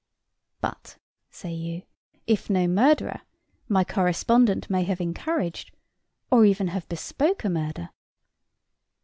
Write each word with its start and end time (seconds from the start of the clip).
"But," 0.61 0.97
say 1.29 1.53
you, 1.53 1.83
"If 2.25 2.49
no 2.49 2.65
murderer, 2.67 3.21
my 3.69 3.83
correspondent 3.83 4.67
may 4.67 4.81
have 4.83 4.99
encouraged, 4.99 5.69
or 6.31 6.43
even 6.43 6.69
have 6.69 6.89
bespoke 6.89 7.43
a 7.43 7.49
murder." 7.51 7.89